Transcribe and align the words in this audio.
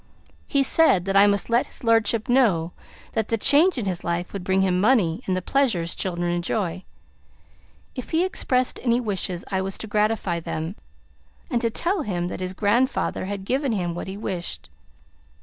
He 0.47 0.63
said 0.63 1.05
that 1.05 1.15
I 1.15 1.27
must 1.27 1.47
let 1.47 1.67
his 1.67 1.83
lordship 1.83 2.27
know 2.27 2.71
that 3.13 3.27
the 3.27 3.37
change 3.37 3.77
in 3.77 3.85
his 3.85 4.03
life 4.03 4.33
would 4.33 4.43
bring 4.43 4.63
him 4.63 4.81
money 4.81 5.21
and 5.27 5.37
the 5.37 5.43
pleasures 5.43 5.93
children 5.93 6.31
enjoy; 6.31 6.83
if 7.93 8.09
he 8.09 8.23
expressed 8.25 8.79
any 8.81 8.99
wishes, 8.99 9.45
I 9.51 9.61
was 9.61 9.77
to 9.77 9.85
gratify 9.85 10.39
them, 10.39 10.75
and 11.51 11.61
to 11.61 11.69
tell 11.69 12.01
him 12.01 12.29
that 12.29 12.39
his 12.39 12.53
grand 12.55 12.89
father 12.89 13.25
had 13.25 13.45
given 13.45 13.73
him 13.73 13.93
what 13.93 14.07
he 14.07 14.17
wished. 14.17 14.71